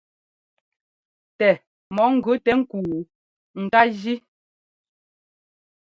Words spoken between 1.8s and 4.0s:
mɔ ŋgʉ tɛ ŋ́kúu ŋ ká